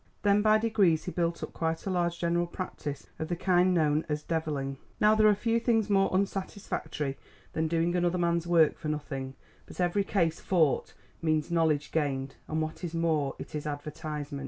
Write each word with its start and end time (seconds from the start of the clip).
Then 0.23 0.41
by 0.41 0.57
degrees 0.57 1.03
he 1.05 1.11
built 1.11 1.43
up 1.43 1.53
quite 1.53 1.85
a 1.85 1.91
large 1.91 2.17
general 2.17 2.47
practice 2.47 3.05
of 3.19 3.27
the 3.27 3.35
kind 3.35 3.71
known 3.71 4.03
as 4.09 4.23
deviling. 4.23 4.79
Now 4.99 5.13
there 5.13 5.27
are 5.27 5.35
few 5.35 5.59
things 5.59 5.91
more 5.91 6.09
unsatisfactory 6.11 7.19
than 7.53 7.67
doing 7.67 7.95
another 7.95 8.17
man's 8.17 8.47
work 8.47 8.79
for 8.79 8.87
nothing, 8.89 9.35
but 9.67 9.79
every 9.79 10.03
case 10.03 10.39
fought 10.39 10.95
means 11.21 11.51
knowledge 11.51 11.91
gained, 11.91 12.33
and 12.47 12.63
what 12.63 12.83
is 12.83 12.95
more 12.95 13.35
it 13.37 13.53
is 13.53 13.67
advertisement. 13.67 14.39